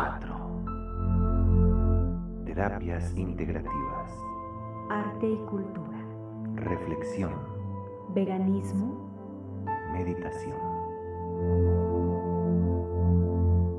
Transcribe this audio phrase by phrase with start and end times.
[0.00, 0.34] 4.
[2.46, 4.10] Terapias integrativas.
[4.88, 5.98] Arte y cultura.
[6.54, 7.34] Reflexión.
[8.14, 9.10] Veganismo.
[9.92, 10.56] Meditación.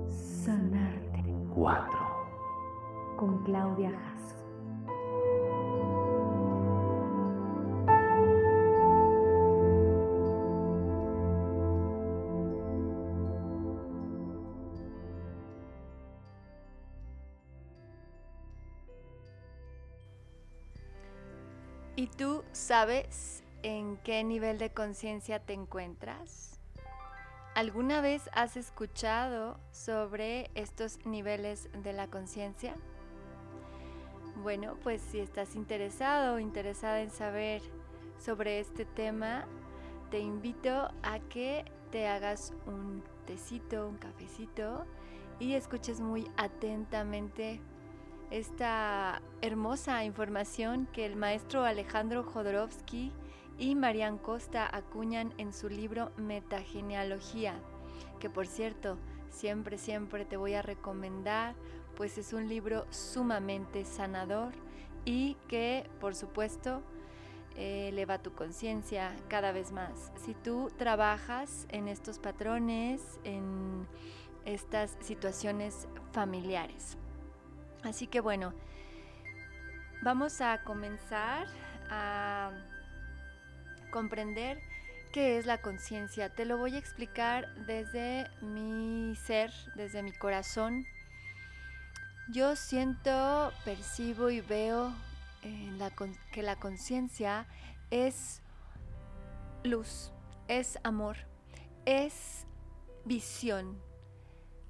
[0.07, 1.23] Sanarte.
[1.55, 1.91] 4.
[3.17, 4.40] Con Claudia Jasso.
[22.71, 26.57] Sabes en qué nivel de conciencia te encuentras?
[27.53, 32.73] ¿Alguna vez has escuchado sobre estos niveles de la conciencia?
[34.37, 37.61] Bueno, pues si estás interesado o interesada en saber
[38.17, 39.43] sobre este tema,
[40.09, 44.85] te invito a que te hagas un tecito, un cafecito
[45.39, 47.59] y escuches muy atentamente
[48.31, 53.11] esta hermosa información que el maestro Alejandro Jodorowsky
[53.59, 57.55] y Marian Costa acuñan en su libro Metagenealogía,
[58.19, 58.97] que por cierto,
[59.29, 61.55] siempre, siempre te voy a recomendar,
[61.95, 64.53] pues es un libro sumamente sanador
[65.03, 66.81] y que, por supuesto,
[67.57, 70.11] eleva tu conciencia cada vez más.
[70.23, 73.87] Si tú trabajas en estos patrones, en
[74.45, 76.97] estas situaciones familiares.
[77.83, 78.53] Así que bueno,
[80.01, 81.47] vamos a comenzar
[81.89, 82.51] a
[83.91, 84.59] comprender
[85.11, 86.29] qué es la conciencia.
[86.29, 90.85] Te lo voy a explicar desde mi ser, desde mi corazón.
[92.29, 94.93] Yo siento, percibo y veo
[95.43, 95.89] eh,
[96.31, 97.45] que la conciencia
[97.89, 98.41] es
[99.63, 100.11] luz,
[100.47, 101.17] es amor,
[101.85, 102.45] es
[103.05, 103.81] visión,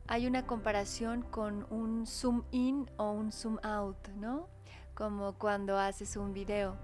[0.08, 4.50] hay una comparación con un zoom in o un zoom out, ¿no?
[4.94, 6.76] Como cuando haces un video.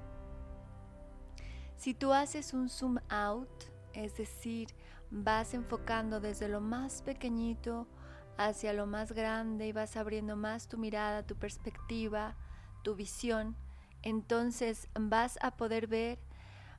[1.75, 3.49] Si tú haces un zoom out,
[3.93, 4.69] es decir,
[5.11, 7.87] vas enfocando desde lo más pequeñito
[8.37, 12.35] hacia lo más grande y vas abriendo más tu mirada, tu perspectiva,
[12.83, 13.55] tu visión,
[14.03, 16.19] entonces vas a poder ver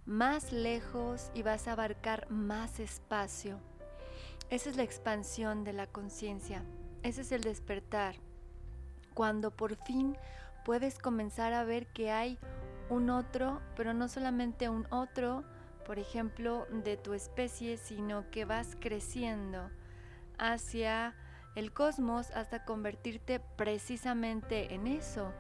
[0.06, 3.60] más lejos y vas a abarcar más espacio.
[4.50, 6.64] Esa es la expansión de la conciencia,
[7.02, 8.14] ese es el despertar,
[9.12, 10.16] cuando por fin
[10.64, 12.38] puedes comenzar a ver que hay
[12.88, 15.44] un otro, pero no solamente un otro,
[15.84, 19.70] por ejemplo, de tu especie, sino que vas creciendo
[20.38, 21.14] hacia
[21.54, 25.30] el cosmos hasta convertirte precisamente en eso,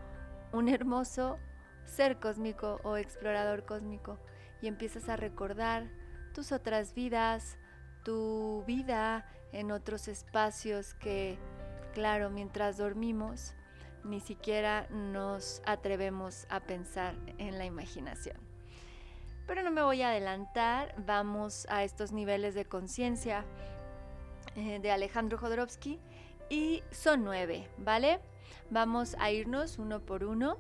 [0.52, 1.38] un hermoso
[1.86, 4.18] ser cósmico o explorador cósmico,
[4.60, 5.88] y empiezas a recordar
[6.34, 7.56] tus otras vidas,
[8.04, 11.38] tu vida en otros espacios que,
[11.94, 13.54] claro, mientras dormimos,
[14.04, 18.36] ni siquiera nos atrevemos a pensar en la imaginación.
[19.46, 23.44] Pero no me voy a adelantar, vamos a estos niveles de conciencia
[24.56, 25.98] eh, de Alejandro Jodorowsky
[26.50, 28.20] y son nueve, ¿vale?
[28.70, 30.58] Vamos a irnos uno por uno,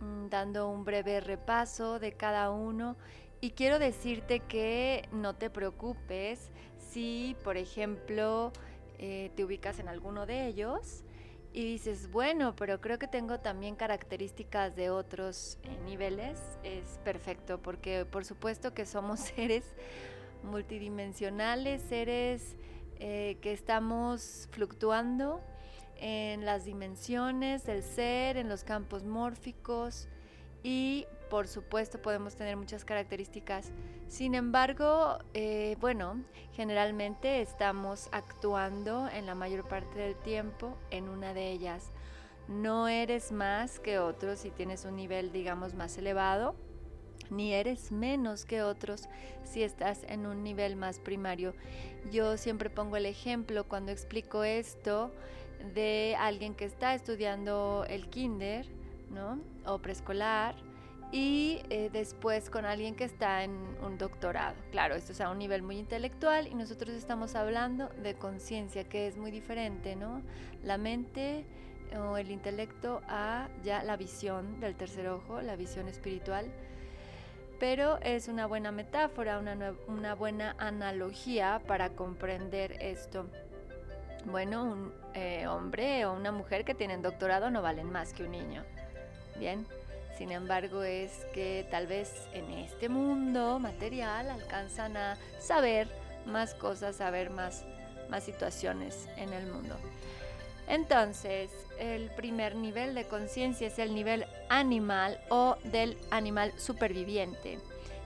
[0.00, 2.96] mm, dando un breve repaso de cada uno
[3.40, 8.52] y quiero decirte que no te preocupes si, por ejemplo,
[8.98, 11.04] eh, te ubicas en alguno de ellos
[11.52, 17.60] y dices, bueno, pero creo que tengo también características de otros eh, niveles, es perfecto,
[17.60, 19.64] porque por supuesto que somos seres
[20.42, 22.56] multidimensionales, seres
[22.98, 25.40] eh, que estamos fluctuando
[25.96, 30.08] en las dimensiones del ser, en los campos mórficos
[30.62, 33.70] y por supuesto podemos tener muchas características.
[34.08, 41.32] Sin embargo, eh, bueno, generalmente estamos actuando en la mayor parte del tiempo en una
[41.32, 41.92] de ellas.
[42.48, 46.56] No eres más que otros si tienes un nivel, digamos, más elevado,
[47.30, 49.08] ni eres menos que otros
[49.44, 51.54] si estás en un nivel más primario.
[52.10, 55.12] Yo siempre pongo el ejemplo cuando explico esto
[55.74, 58.66] de alguien que está estudiando el kinder,
[59.10, 59.38] ¿no?
[59.64, 60.56] O preescolar
[61.12, 63.52] y eh, después con alguien que está en
[63.84, 64.54] un doctorado.
[64.70, 69.08] Claro, esto es a un nivel muy intelectual y nosotros estamos hablando de conciencia, que
[69.08, 70.22] es muy diferente, ¿no?
[70.62, 71.44] La mente
[71.98, 76.46] o el intelecto a ya la visión del tercer ojo, la visión espiritual.
[77.58, 83.26] Pero es una buena metáfora, una, una buena analogía para comprender esto.
[84.26, 88.30] Bueno, un eh, hombre o una mujer que tienen doctorado no valen más que un
[88.30, 88.64] niño.
[89.38, 89.66] Bien,
[90.20, 95.88] sin embargo, es que tal vez en este mundo material alcanzan a saber
[96.26, 97.64] más cosas, a ver más,
[98.10, 99.76] más situaciones en el mundo.
[100.68, 107.58] Entonces, el primer nivel de conciencia es el nivel animal o del animal superviviente.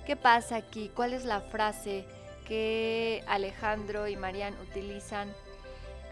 [0.07, 0.93] ¿Qué pasa aquí?
[0.95, 2.05] ¿Cuál es la frase
[2.47, 5.35] que Alejandro y Marian utilizan?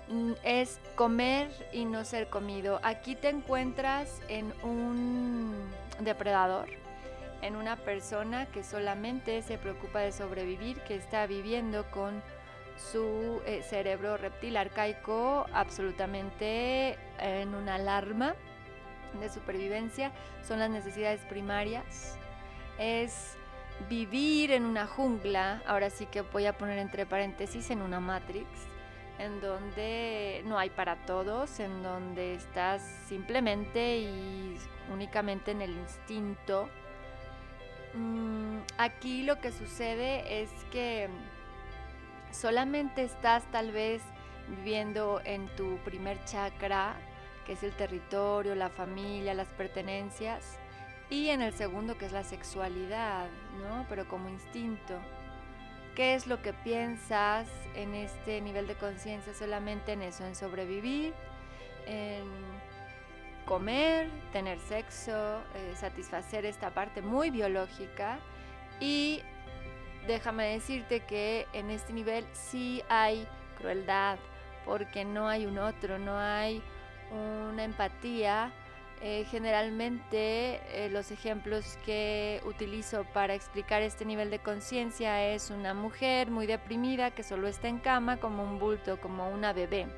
[0.09, 2.81] Mm, es comer y no ser comido.
[2.83, 6.69] Aquí te encuentras en un depredador,
[7.43, 12.23] en una persona que solamente se preocupa de sobrevivir, que está viviendo con
[12.77, 18.35] su eh, cerebro reptil arcaico absolutamente en una alarma
[19.21, 20.13] de supervivencia.
[20.47, 22.17] Son las necesidades primarias.
[22.79, 23.37] Es
[23.89, 28.47] vivir en una jungla, ahora sí que voy a poner entre paréntesis, en una matrix,
[29.23, 34.59] en donde no hay para todos, en donde estás simplemente y
[34.93, 36.69] únicamente en el instinto.
[37.95, 41.09] Mm, aquí lo que sucede es que
[42.33, 44.03] solamente estás tal vez
[44.49, 46.97] viviendo en tu primer chakra,
[47.47, 50.59] que es el territorio, la familia, las pertenencias,
[51.11, 53.29] y en el segundo, que es la sexualidad,
[53.61, 53.87] ¿no?
[53.89, 54.95] Pero como instinto.
[55.95, 59.35] ¿Qué es lo que piensas en este nivel de conciencia?
[59.35, 61.13] Solamente en eso, en sobrevivir,
[61.87, 62.25] en
[63.45, 68.19] comer, tener sexo, eh, satisfacer esta parte muy biológica
[68.81, 69.21] y
[70.07, 73.29] déjame decirte que en este nivel sí hay
[73.59, 74.19] crueldad,
[74.65, 76.63] porque no hay un otro, no hay
[77.11, 78.53] una empatía.
[79.05, 85.75] Eh, generalmente eh, los ejemplos que utilizo para explicar este nivel de conciencia es una
[85.75, 89.89] mujer muy deprimida que solo está en cama como un bulto, como una bebé,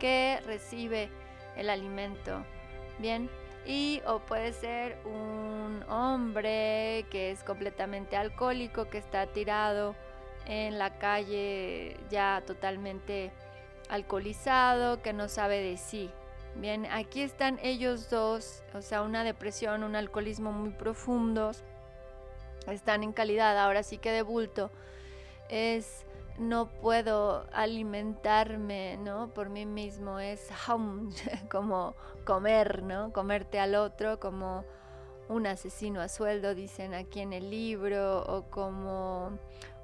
[0.00, 1.10] que recibe
[1.56, 2.44] el alimento.
[2.98, 3.30] Bien,
[3.64, 9.94] y o puede ser un hombre que es completamente alcohólico, que está tirado
[10.46, 13.30] en la calle ya totalmente
[13.88, 16.10] alcoholizado, que no sabe de sí.
[16.56, 21.62] Bien, aquí están ellos dos, o sea, una depresión, un alcoholismo muy profundos,
[22.66, 24.70] están en calidad, ahora sí que de bulto.
[25.48, 26.04] Es
[26.38, 29.28] no puedo alimentarme, ¿no?
[29.28, 30.48] Por mí mismo es
[31.50, 31.94] como
[32.24, 33.12] comer, ¿no?
[33.12, 34.64] Comerte al otro como
[35.28, 39.38] un asesino a sueldo, dicen aquí en el libro, o como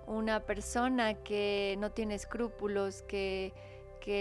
[0.07, 3.53] una persona que no tiene escrúpulos, que,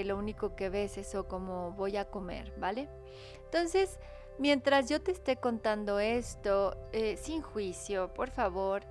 [0.03, 2.89] lo único que ves es eso como voy a comer, ¿vale?
[3.43, 3.99] Entonces,
[4.39, 8.83] mientras yo te esté contando esto, eh, sin juicio, por favor,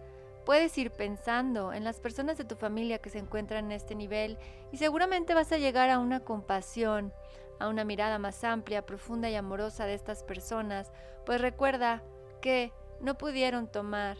[0.44, 4.36] Puedes ir pensando en las personas de tu familia que se encuentran en este nivel
[4.72, 7.14] y seguramente vas a llegar a una compasión,
[7.58, 10.92] a una mirada más amplia, profunda y amorosa de estas personas,
[11.24, 12.02] pues recuerda
[12.42, 14.18] que no pudieron tomar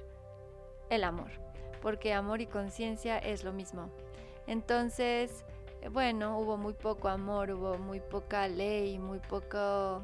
[0.89, 1.31] el amor,
[1.83, 3.91] porque amor y conciencia es lo mismo.
[4.47, 5.45] Entonces,
[5.93, 10.03] bueno, hubo muy poco amor, hubo muy poca ley, muy poco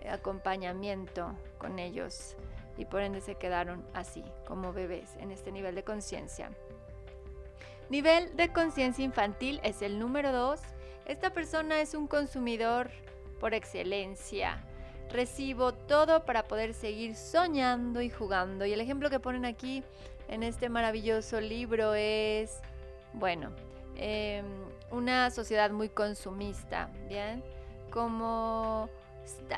[0.00, 2.36] eh, acompañamiento con ellos
[2.76, 6.50] y por ende se quedaron así, como bebés, en este nivel de conciencia.
[7.90, 10.60] Nivel de conciencia infantil es el número 2.
[11.06, 12.90] Esta persona es un consumidor
[13.38, 14.64] por excelencia.
[15.10, 18.64] Recibo todo para poder seguir soñando y jugando.
[18.64, 19.84] Y el ejemplo que ponen aquí
[20.28, 22.60] en este maravilloso libro es,
[23.12, 23.50] bueno,
[23.96, 24.46] em,
[24.94, 27.42] una sociedad muy consumista, ¿bien?
[27.90, 28.88] Como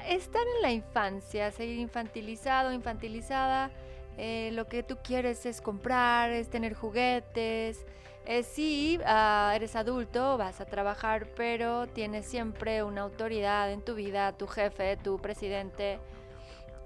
[0.09, 3.71] estar en la infancia, seguir infantilizado, infantilizada,
[4.17, 7.85] eh, lo que tú quieres es comprar, es tener juguetes.
[8.27, 13.95] Eh, sí, ah, eres adulto, vas a trabajar, pero tienes siempre una autoridad en tu
[13.95, 16.01] vida, tu jefe, tu presidente,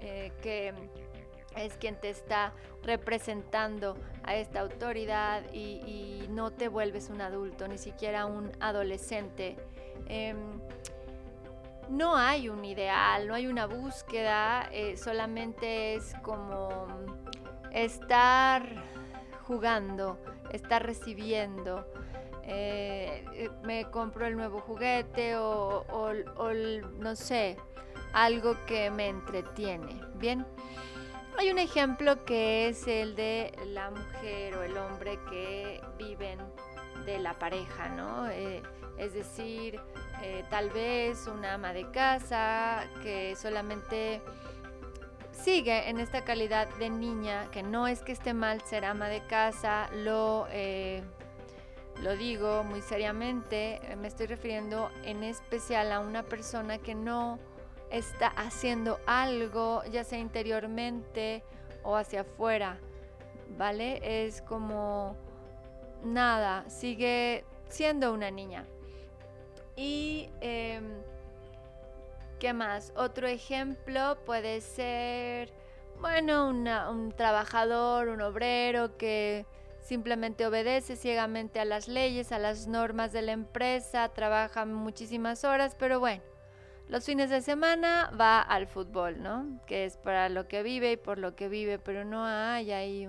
[0.01, 0.73] eh, que
[1.55, 2.53] es quien te está
[2.83, 9.57] representando a esta autoridad y, no te vuelves un adulto, ni siquiera un adolescente.
[10.07, 10.37] Em,
[11.89, 16.87] no hay un ideal, no hay una búsqueda, eh, solamente es como
[17.73, 18.63] estar
[19.45, 20.17] jugando,
[20.51, 21.85] estar recibiendo.
[22.43, 25.85] Eh, eh, me compro el nuevo juguete o,
[26.99, 27.57] no sé,
[28.13, 30.01] algo que me entretiene.
[30.15, 30.45] Bien,
[31.37, 36.39] hay un ejemplo que es el de la mujer o el hombre que viven
[37.05, 38.27] de la pareja, ¿no?
[38.97, 39.79] es decir,
[40.21, 44.21] eh, tal vez una ama de casa que solamente
[45.31, 49.25] sigue en esta calidad de niña, que no es que esté mal ser ama de
[49.25, 51.03] casa, lo, eh,
[52.01, 57.39] lo digo muy seriamente, me estoy refiriendo en especial a una persona que no
[57.91, 61.43] está haciendo algo, ya sea interiormente
[61.83, 62.77] o hacia afuera,
[63.57, 64.25] ¿vale?
[64.25, 65.15] Es como
[66.03, 68.65] nada, sigue siendo una niña.
[69.75, 71.01] Y, em,
[72.39, 72.93] ¿qué más?
[72.95, 75.51] Otro ejemplo puede ser,
[75.99, 79.45] bueno, un trabajador, un obrero que
[79.81, 85.75] simplemente obedece ciegamente a las leyes, a las normas de la empresa, trabaja muchísimas horas,
[85.77, 86.21] pero bueno,
[86.91, 89.61] los fines de semana va al fútbol, ¿no?
[89.65, 93.07] Que es para lo que vive y por lo que vive, pero no hay ahí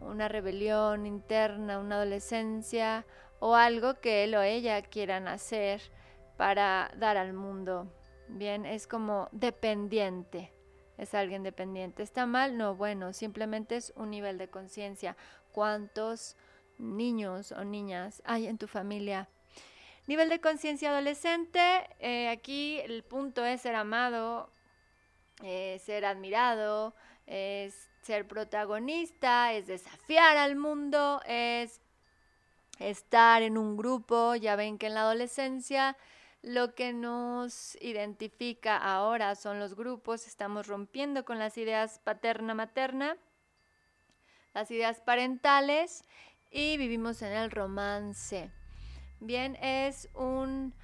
[0.00, 3.06] una rebelión interna, una adolescencia
[3.38, 5.82] o algo que él o ella quieran hacer
[6.36, 7.86] para dar al mundo.
[8.26, 10.52] Bien, es como dependiente.
[10.98, 12.02] Es alguien dependiente.
[12.02, 12.58] ¿Está mal?
[12.58, 15.16] No, bueno, simplemente es un nivel de conciencia.
[15.52, 16.36] ¿Cuántos
[16.78, 19.28] niños o niñas hay en tu familia
[20.06, 24.50] Nivel de conciencia adolescente, eh, aquí el punto es ser amado,
[25.42, 26.94] eh, ser admirado,
[27.26, 31.80] es ser protagonista, es desafiar al mundo, es
[32.78, 34.34] estar en un grupo.
[34.34, 35.96] Ya ven que en la adolescencia
[36.42, 43.16] lo que nos identifica ahora son los grupos, estamos rompiendo con las ideas paterna-materna,
[44.52, 46.04] las ideas parentales
[46.50, 48.50] y vivimos en el romance.
[49.24, 50.74] Bien, es un,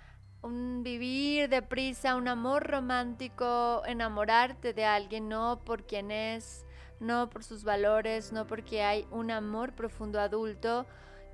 [0.40, 6.64] un vivir deprisa, un amor romántico, enamorarte de alguien, no por quien es,
[7.00, 10.86] no por sus valores, no porque hay un amor profundo adulto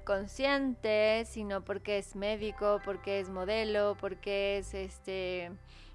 [0.05, 5.53] consciente, sino porque es médico, porque es modelo, porque es este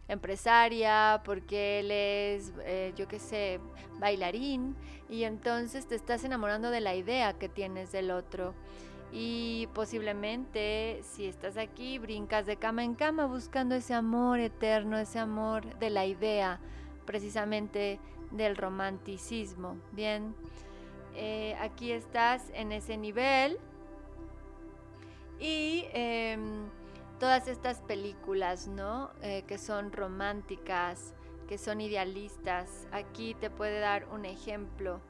[0.08, 3.60] empresaria, porque él es, eh, yo qué sé,
[4.00, 4.77] bailarín,
[5.10, 8.53] y entonces te estás enamorando de la idea que tienes del otro
[9.12, 15.20] y posiblemente si estás aquí brincas de cama en cama buscando ese amor eterno, ese
[15.20, 16.60] amor de la idea
[17.06, 18.00] precisamente
[18.32, 19.75] del romanticismo.
[19.91, 20.34] Bien,
[21.15, 23.58] eh, aquí estás en ese nivel
[25.39, 26.70] y em,
[27.20, 29.12] todas estas películas, ¿no?
[29.22, 31.13] Eh, que son románticas,
[31.50, 32.88] que son idealistas.
[32.94, 35.01] Aquí te puede dar un ejemplo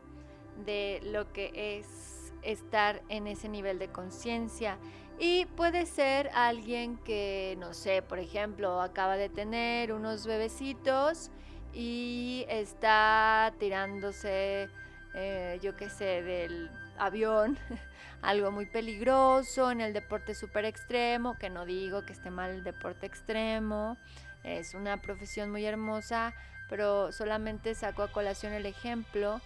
[0.65, 2.10] de lo que es
[2.41, 4.77] estar en ese nivel de conciencia.
[5.19, 11.29] Y puede ser alguien que, no sé, por ejemplo, acaba de tener unos bebecitos
[11.73, 14.69] y está tirándose,
[15.13, 17.57] eh, yo qué sé, del avión,
[18.21, 22.63] algo muy peligroso en el deporte súper extremo, que no digo que esté mal el
[22.63, 23.97] deporte extremo,
[24.43, 26.33] es una profesión muy hermosa,
[26.67, 29.41] pero solamente saco a colación el ejemplo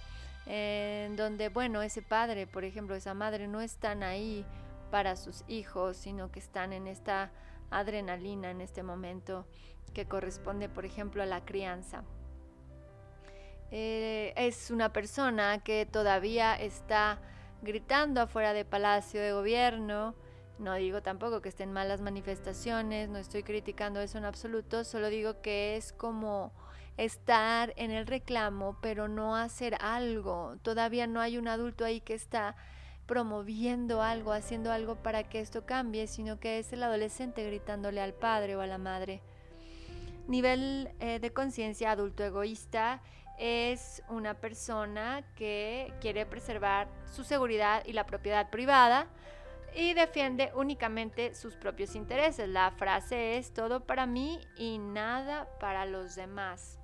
[0.46, 4.46] en donde, bueno, ese padre, por ejemplo, esa madre no están ahí
[4.92, 7.32] para sus hijos, sino que están en esta
[7.70, 9.48] adrenalina en este momento
[9.94, 12.04] que corresponde, por ejemplo, a la crianza.
[13.72, 17.20] Eh, es una persona que todavía está
[17.62, 20.16] gritando afuera de Palacio de Gobierno.
[20.58, 25.42] No digo tampoco que estén malas manifestaciones, no estoy criticando eso en absoluto, solo digo
[25.42, 26.54] que es como
[26.98, 30.56] estar en el reclamo, pero no hacer algo.
[30.62, 32.56] Todavía no hay un adulto ahí que está
[33.06, 38.14] promoviendo algo, haciendo algo para que esto cambie, sino que es el adolescente gritándole al
[38.14, 39.22] padre o a la madre.
[40.28, 43.02] Nivel eh, de conciencia adulto egoísta
[43.38, 49.08] es una persona que quiere preservar su seguridad y la propiedad privada
[49.76, 52.48] y defiende únicamente sus propios intereses.
[52.48, 56.80] La frase es todo para mí y nada para los demás.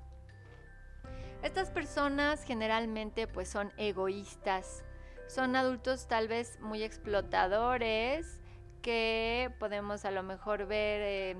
[1.42, 4.84] Estas personas generalmente pues son egoístas,
[5.28, 8.42] son adultos tal vez muy explotadores
[8.82, 11.38] que podemos a lo mejor ver, eh,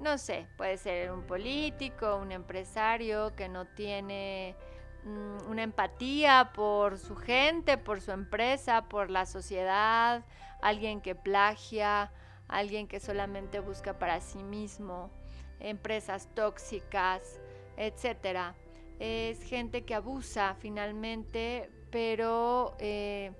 [0.00, 4.56] no sé, puede ser un político, un empresario que no tiene
[5.04, 10.24] una empatía por su gente, por su empresa, por la sociedad,
[10.62, 12.12] alguien que plagia,
[12.48, 15.10] alguien que solamente busca para sí mismo,
[15.58, 17.40] empresas tóxicas,
[17.76, 18.54] etcétera
[19.00, 23.32] es gente que abusa finalmente, pero eh,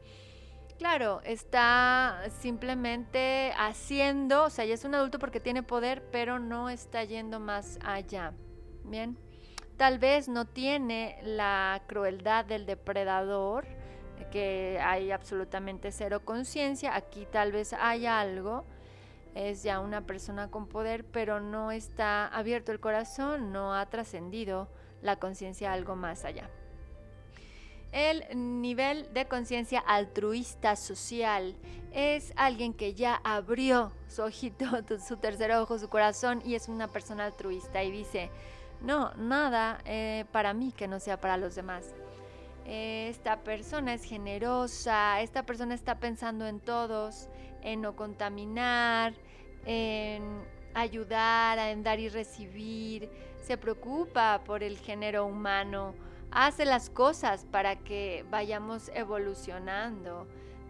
[0.78, 6.70] claro, está simplemente haciendo, o sea, ya es un adulto porque tiene poder, pero no
[6.70, 8.32] está yendo más allá.
[8.84, 9.18] Bien,
[9.80, 13.66] tal vez no tiene la crueldad del depredador,
[14.30, 18.66] que hay absolutamente cero conciencia, aquí tal vez hay algo,
[19.34, 24.68] es ya una persona con poder, pero no está abierto el corazón, no ha trascendido
[25.00, 26.50] la conciencia algo más allá.
[27.90, 28.22] El
[28.60, 31.56] nivel de conciencia altruista social
[31.90, 34.66] es alguien que ya abrió su ojito,
[35.08, 38.30] su tercer ojo, su corazón y es una persona altruista y dice,
[38.82, 41.94] no, nada eh, para mí que no sea para los demás.
[42.66, 47.28] Esta persona es generosa, esta persona está pensando en todos,
[47.62, 49.14] en no contaminar,
[49.66, 50.42] en
[50.74, 53.10] ayudar, en dar y recibir,
[53.42, 55.94] se preocupa por el género humano,
[56.30, 60.26] hace las cosas para que vayamos evolucionando.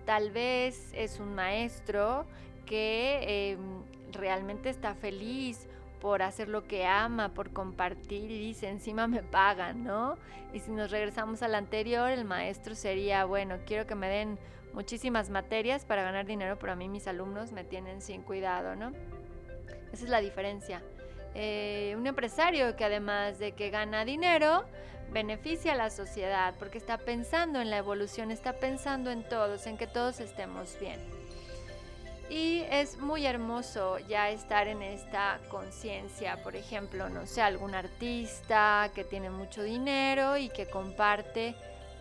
[0.07, 2.25] Tal vez es un maestro
[2.65, 5.69] que em, realmente está feliz
[6.01, 10.17] por hacer lo que ama, por compartir y dice, encima me pagan, ¿no?
[10.53, 14.39] Y si nos regresamos al anterior, el maestro sería, bueno, quiero que me den
[14.73, 18.93] muchísimas materias para ganar dinero, pero a mí mis alumnos me tienen sin cuidado, ¿no?
[19.93, 20.83] Esa es la diferencia.
[21.35, 24.65] Eh, un empresario que además de que gana dinero,
[25.13, 29.77] beneficia a la sociedad porque está pensando en la evolución, está pensando en todos, en
[29.77, 31.20] que todos estemos bien.
[32.31, 38.93] Y es muy hermoso ya estar en esta conciencia, por ejemplo, no sé, algún artista
[38.95, 41.57] que tiene mucho dinero y que comparte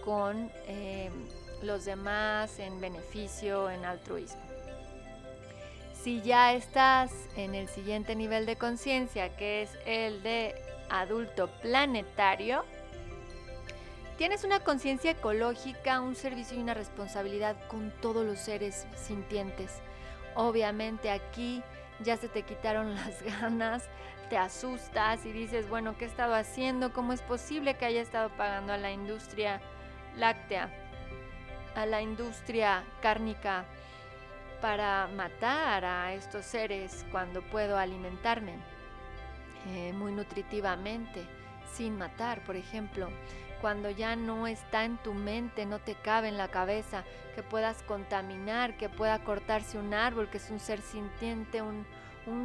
[0.06, 1.10] con eh,
[1.64, 4.40] los demás en beneficio, en altruismo.
[6.00, 10.54] Si ya estás en el siguiente nivel de conciencia, que es el de
[10.92, 12.64] adulto planetario,
[14.20, 19.82] tienes una conciencia ecológica, un servicio y una responsabilidad con todos los seres sintientes.
[20.36, 21.64] Obviamente aquí
[22.00, 23.90] ya se te quitaron las ganas,
[24.30, 26.94] te asustas y dices, bueno, ¿qué he estado haciendo?
[26.94, 29.62] ¿Cómo es posible que haya estado pagando a la industria
[30.16, 30.70] láctea,
[31.76, 33.66] a la industria cárnica?
[34.62, 38.56] para matar a estos seres cuando puedo alimentarme
[39.68, 41.26] eh, muy nutritivamente,
[41.74, 43.10] sin matar, por ejemplo.
[43.62, 47.04] Cuando ya no está en tu mente, no te cabe en la cabeza,
[47.36, 51.86] que puedas contaminar, que pueda cortarse un árbol, que es un ser sintiente, un,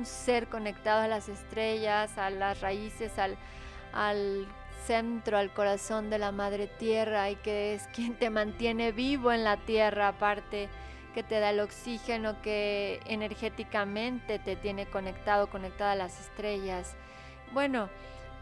[0.05, 3.37] ser conectado a las estrellas, a las raíces, al,
[3.93, 4.47] al
[4.87, 9.45] centro, al corazón de la madre tierra y que es quien te mantiene vivo en
[9.45, 10.69] la tierra aparte
[11.15, 16.97] que te da el oxígeno, que energéticamente te tiene conectado, conectada a las estrellas.
[17.53, 17.89] Bueno,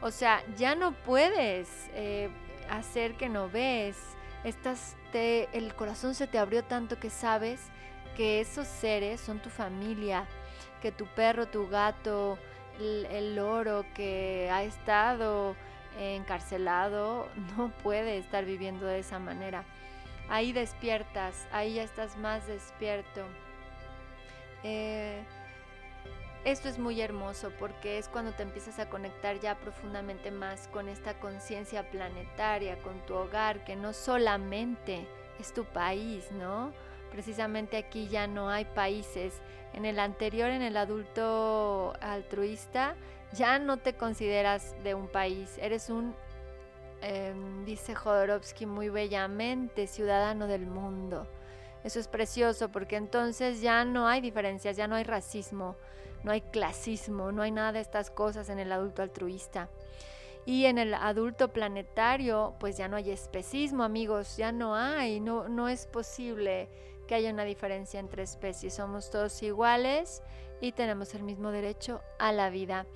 [0.01, 2.31] o sea, ya no puedes eh,
[2.79, 3.97] hacer que no ves.
[4.45, 7.61] Estás, te, el corazón se te abrió tanto que sabes
[8.17, 10.27] que esos seres son tu familia,
[10.81, 12.39] que tu perro, tu gato,
[12.79, 15.57] el, el loro que ha estado
[15.99, 19.65] encarcelado no puede estar viviendo de esa manera
[20.33, 23.23] ahí despiertas, ahí ya estás más despierto.
[24.63, 25.23] Eh,
[26.45, 30.89] esto es muy hermoso porque es cuando te empiezas a conectar ya profundamente más con
[30.89, 35.07] esta conciencia planetaria, con tu hogar, que no solamente
[35.39, 36.73] es tu país, ¿no?
[37.11, 39.41] Precisamente aquí ya no hay países.
[39.73, 42.95] En el anterior, en el adulto altruista,
[43.33, 46.15] ya no te consideras de un país, eres un
[47.03, 51.27] Em, dice Jodorowsky muy bellamente, ciudadano del mundo.
[51.83, 55.75] Eso es precioso porque entonces ya no hay diferencias, ya no hay racismo,
[56.25, 59.69] no hay clasismo, no hay nada de estas cosas en el adulto altruista.
[60.45, 65.49] Y en el adulto planetario, pues ya no hay especismo, amigos, ya no hay, no,
[65.49, 66.69] no es posible
[67.07, 68.75] que haya una diferencia entre especies.
[68.75, 70.23] Somos todos iguales
[70.61, 72.87] y tenemos el mismo derecho a la vida.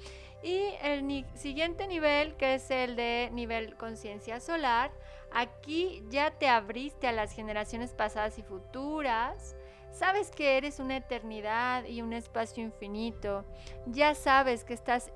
[0.43, 4.91] Y el siguiente nivel, que es el de nivel conciencia solar,
[5.33, 9.57] aquí ya te abriste a las generaciones pasadas y futuras.
[9.97, 13.47] Sabes que eres una eternidad y un espacio infinito.
[13.87, 15.11] Ya sabes que estás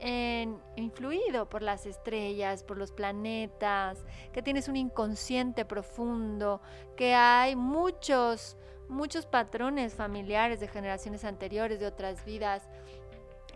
[0.74, 6.62] influido por las estrellas, por los planetas, que tienes un inconsciente profundo,
[6.96, 8.56] que hay muchos,
[8.88, 12.62] muchos patrones familiares de generaciones anteriores, de otras vidas,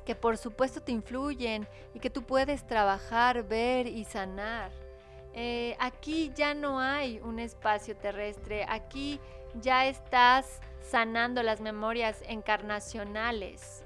[0.05, 4.73] que por supuesto te influyen y que tú puedes trabajar, ver y sanar.
[5.33, 9.19] Eh, aquí ya no hay un espacio terrestre, aquí
[9.61, 13.85] ya estás sanando las memorias encarnacionales.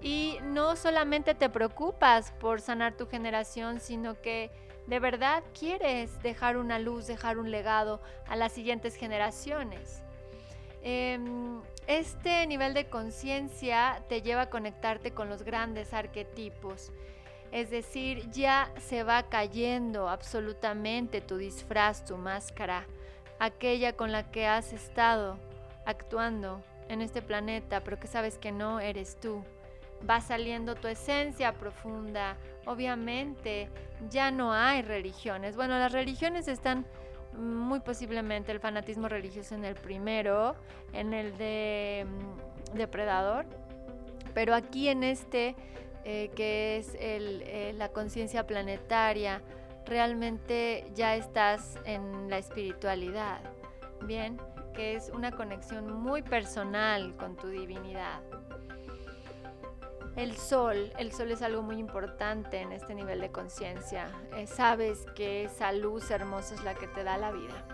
[0.00, 4.50] Y no solamente te preocupas por sanar tu generación, sino que
[4.86, 10.02] de verdad quieres dejar una luz, dejar un legado a las siguientes generaciones.
[10.82, 16.92] Em, este nivel de conciencia te lleva a conectarte con los grandes arquetipos.
[17.50, 22.86] Es decir, ya se va cayendo absolutamente tu disfraz, tu máscara,
[23.38, 25.38] aquella con la que has estado
[25.84, 29.44] actuando en este planeta, pero que sabes que no eres tú.
[30.08, 32.36] Va saliendo tu esencia profunda.
[32.66, 33.68] Obviamente
[34.10, 35.56] ya no hay religiones.
[35.56, 36.86] Bueno, las religiones están
[37.36, 40.56] muy posiblemente el fanatismo religioso en el primero,
[40.92, 43.46] en el de mm, depredador,
[44.34, 45.54] pero aquí en este,
[46.04, 49.42] eh, que es eh, la conciencia planetaria,
[49.88, 53.40] realmente ya estás en la espiritualidad,
[54.02, 54.38] ¿bien?
[54.74, 58.20] Que es una conexión muy personal con tu divinidad.
[60.16, 64.10] el sol, el sol es algo muy importante en este nivel de conciencia.
[64.34, 67.64] Eh, sabes que esa luz hermosa es la que te da la vida.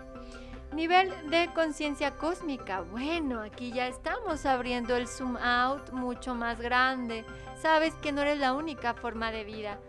[0.71, 2.81] Nivel de conciencia cósmica.
[2.81, 7.25] Bueno, aquí ya estamos abriendo el zoom out mucho más grande.
[7.59, 9.79] Sabes que no eres la única forma de vida.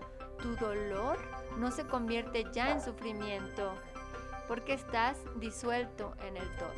[0.40, 1.18] Tu dolor
[1.56, 3.72] no se convierte ya en sufrimiento
[4.48, 6.72] porque estás disuelto en el todo.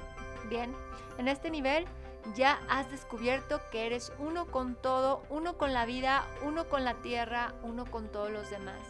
[0.49, 0.75] Bien,
[1.19, 1.85] en este nivel
[2.35, 6.95] ya has descubierto que eres uno con todo, uno con la vida, uno con la
[6.95, 8.81] tierra, uno con todos los demás.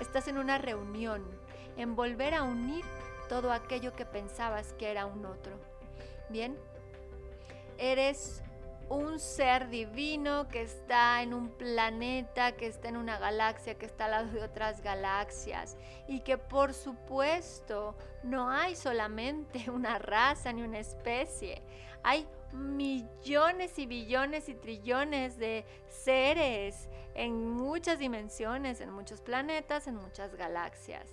[0.00, 1.24] Estás en una reunión,
[1.76, 2.84] en volver a unir
[3.28, 5.58] todo aquello que pensabas que era un otro.
[6.28, 6.58] Bien,
[7.78, 8.42] eres
[8.92, 14.04] un ser divino que está en un planeta, que está en una galaxia, que está
[14.04, 20.62] al lado de otras galaxias y que por supuesto no hay solamente una raza ni
[20.62, 21.62] una especie,
[22.02, 29.96] hay millones y billones y trillones de seres en muchas dimensiones, en muchos planetas, en
[29.96, 31.08] muchas galaxias.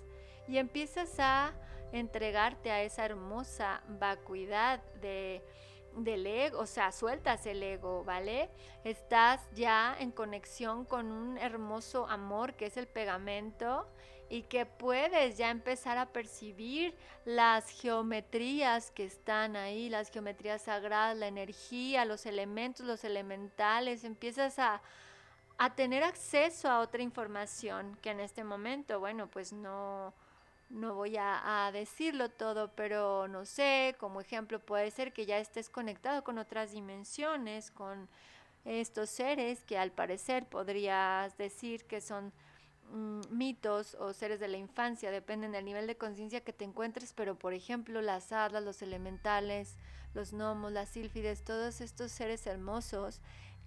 [0.46, 1.54] Y empiezas a
[1.92, 5.42] entregarte a esa hermosa vacuidad de,
[6.04, 8.50] del ego, o sea, sueltas el ego, ¿vale?
[8.84, 13.86] Estás ya en conexión con un hermoso amor que es el pegamento
[14.30, 21.16] y que puedes ya empezar a percibir las geometrías que están ahí, las geometrías sagradas,
[21.16, 24.80] la energía, los elementos, los elementales, empiezas a,
[25.76, 30.14] tener acceso a otra información que en este momento, bueno, pues no,
[30.70, 35.68] no voy a, decirlo todo, pero no sé, como ejemplo puede ser que ya estés
[35.68, 38.08] conectado con otras dimensiones, con
[38.64, 42.32] estos seres que al parecer podrías decir que son
[42.92, 47.12] Mm, mitos o seres de la infancia, dependen del nivel de conciencia que te encuentres,
[47.12, 49.76] pero por ejemplo las hadas, los elementales,
[50.12, 53.20] los gnomos, las sílfides, todos estos seres hermosos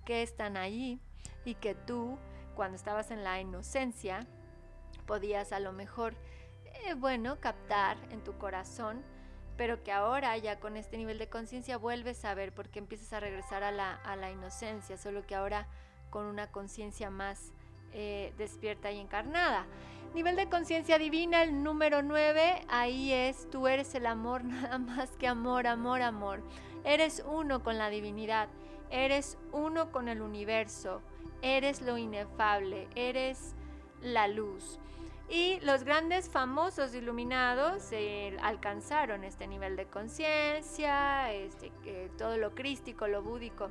[0.06, 1.00] que están allí
[1.46, 2.18] y que tú,
[2.54, 4.28] cuando estabas en la inocencia,
[5.06, 6.16] podías a lo mejor,
[6.86, 9.02] eh, bueno, captar en tu corazón,
[9.58, 13.20] pero que ahora ya con este nivel de conciencia vuelves a ver porque empiezas a
[13.20, 15.68] regresar a la, inocencia, solo que ahora
[16.10, 17.54] con una conciencia más
[17.94, 19.66] eh, despierta y encarnada.
[20.14, 25.12] Nivel de conciencia divina, el número 9, ahí es, tú eres el amor, nada más
[25.12, 26.44] que amor, amor, amor.
[26.84, 28.50] Eres uno con la divinidad,
[28.90, 31.02] eres uno con el universo,
[31.42, 33.56] eres lo inefable, eres
[34.02, 34.80] la luz.
[35.34, 41.72] Y los grandes famosos iluminados eh, alcanzaron este nivel de conciencia, este,
[42.20, 43.68] todo lo crístico, lo búdico,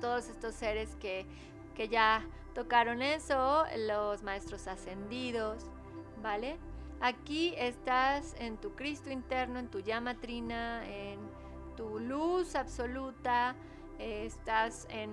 [0.00, 1.26] todos estos seres que,
[1.74, 5.66] que ya tocaron eso los maestros ascendidos,
[6.22, 6.56] ¿vale?
[7.00, 11.18] Aquí estás en tu Cristo interno, en tu llama trina, en
[11.76, 13.56] tu luz absoluta,
[13.98, 15.10] eh, estás en,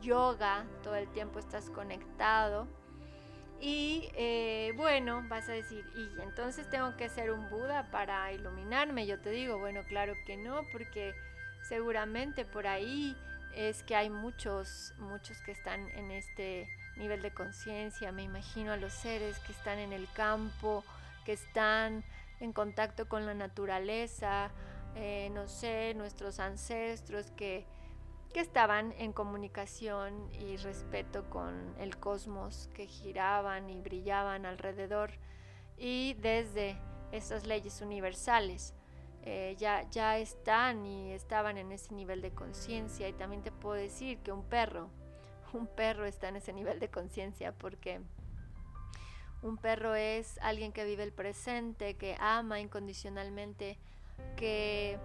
[0.00, 2.66] yoga, todo el tiempo estás conectado.
[3.60, 9.06] Y eh, bueno, vas a decir, y entonces tengo que ser un Buda para iluminarme.
[9.06, 11.14] Yo te digo, bueno, claro que no, porque
[11.68, 13.16] seguramente por ahí
[13.54, 18.12] es que hay muchos, muchos que están en este nivel de conciencia.
[18.12, 20.84] Me imagino a los seres que están en el campo,
[21.24, 22.04] que están
[22.40, 24.50] en contacto con la naturaleza,
[24.94, 27.64] eh, no sé, nuestros ancestros que,
[28.40, 35.10] estaban en comunicación y respeto con el cosmos, que giraban y brillaban alrededor
[35.76, 36.76] y desde
[37.12, 38.74] estas leyes universales.
[39.22, 43.08] Eh, ya, ya están y estaban en ese nivel de conciencia.
[43.08, 44.88] Y también te puedo decir que un perro,
[45.52, 48.00] un perro está en ese nivel de conciencia porque
[49.42, 53.78] un perro es alguien que vive el presente, que ama incondicionalmente,
[54.36, 54.98] que,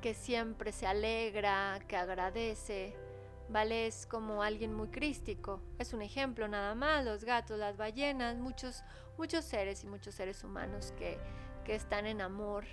[0.00, 2.94] que siempre se alegra, que agradece.
[3.48, 3.88] ¿Vale?
[3.88, 5.60] Es como alguien muy crístico.
[5.78, 7.04] Es un ejemplo nada más.
[7.04, 8.84] Los gatos, las ballenas, muchos,
[9.18, 11.18] muchos seres y muchos seres humanos que,
[11.64, 12.64] que están en amor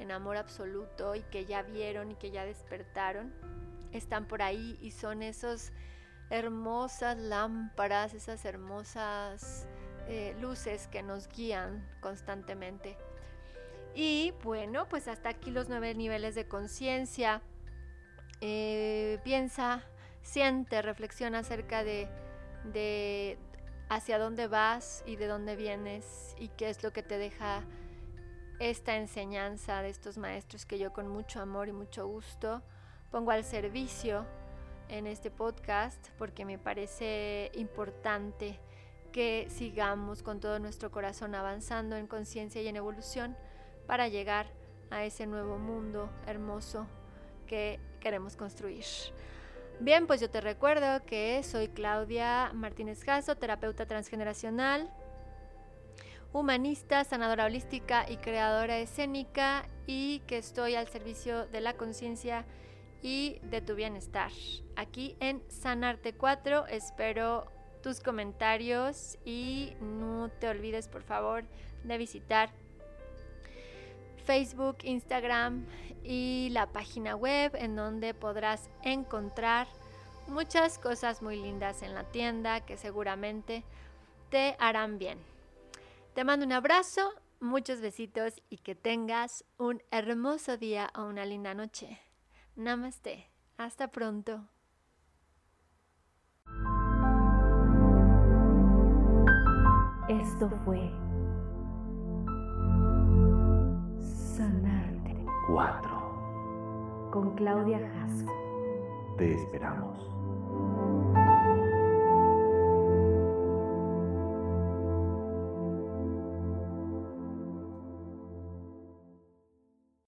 [0.00, 3.32] en amor absoluto y que ya vieron y que ya despertaron,
[3.92, 5.72] están por ahí y son esas
[6.30, 9.66] hermosas lámparas, esas hermosas
[10.08, 12.96] eh, luces que nos guían constantemente.
[13.94, 17.42] Y bueno, pues hasta aquí los nueve niveles de conciencia.
[18.40, 19.82] Eh, piensa,
[20.22, 22.08] siente, reflexiona acerca de,
[22.72, 23.38] de
[23.88, 27.62] hacia dónde vas y de dónde vienes y qué es lo que te deja
[28.60, 32.62] esta enseñanza de estos maestros que yo con mucho amor y mucho gusto
[33.10, 34.26] pongo al servicio
[34.88, 38.60] en este podcast porque me parece importante
[39.12, 43.36] que sigamos con todo nuestro corazón avanzando en conciencia y en evolución
[43.90, 44.46] para llegar
[44.90, 46.86] a ese nuevo mundo hermoso
[47.48, 48.84] que queremos construir.
[49.80, 54.88] Bien, pues yo te recuerdo que soy Claudia Martínez Jasso, terapeuta transgeneracional,
[56.32, 62.44] humanista, sanadora holística y creadora escénica y que estoy al servicio de la conciencia
[63.02, 64.30] y de tu bienestar.
[64.76, 67.50] Aquí en Sanarte 4 espero
[67.82, 71.42] tus comentarios y no te olvides por favor
[71.82, 72.52] de visitar
[74.30, 75.66] Facebook, Instagram
[76.04, 79.66] y la página web en donde podrás encontrar
[80.28, 83.64] muchas cosas muy lindas en la tienda que seguramente
[84.30, 85.18] te harán bien.
[86.14, 91.52] Te mando un abrazo, muchos besitos y que tengas un hermoso día o una linda
[91.52, 91.98] noche.
[92.54, 93.28] Namaste.
[93.56, 94.46] Hasta pronto.
[100.08, 101.09] Esto fue
[105.52, 107.10] 4.
[107.10, 108.26] con Claudia Jasso.
[109.16, 109.98] Te esperamos.